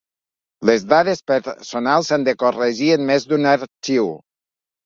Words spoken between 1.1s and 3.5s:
personals s'han de corregir en més d'un